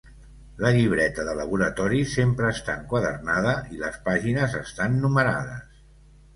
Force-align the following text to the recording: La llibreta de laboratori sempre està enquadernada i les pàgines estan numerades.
La 0.63 0.69
llibreta 0.77 1.25
de 1.27 1.35
laboratori 1.39 2.01
sempre 2.15 2.49
està 2.55 2.75
enquadernada 2.81 3.55
i 3.77 3.85
les 3.85 4.03
pàgines 4.11 4.59
estan 4.65 5.01
numerades. 5.07 5.73